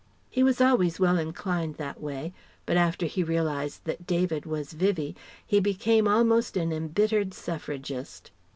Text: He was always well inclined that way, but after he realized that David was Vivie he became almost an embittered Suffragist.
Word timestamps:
He 0.31 0.41
was 0.41 0.59
always 0.59 0.99
well 0.99 1.19
inclined 1.19 1.75
that 1.75 2.01
way, 2.01 2.33
but 2.65 2.75
after 2.75 3.05
he 3.05 3.21
realized 3.21 3.85
that 3.85 4.07
David 4.07 4.47
was 4.47 4.73
Vivie 4.73 5.15
he 5.45 5.59
became 5.59 6.07
almost 6.07 6.57
an 6.57 6.73
embittered 6.73 7.35
Suffragist. 7.35 8.31